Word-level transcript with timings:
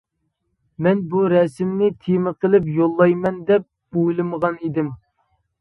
مەن 0.85 1.03
بۇ 1.11 1.19
رەسىمنى 1.33 1.89
تېما 2.07 2.33
قىلىپ 2.45 2.71
يوللايمەن 2.79 3.39
دەپ 3.51 4.01
ئويلىمىغان 4.03 4.59
ئىدىم. 4.65 4.91